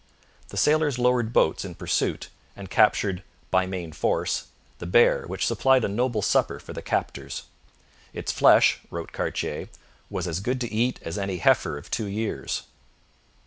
[0.47, 4.45] The sailors lowered boats in pursuit, and captured 'by main force'
[4.79, 7.43] the bear, which supplied a noble supper for the captors.
[8.11, 9.69] 'Its flesh,' wrote Cartier,
[10.09, 12.63] 'was as good to eat as any heifer of two years.'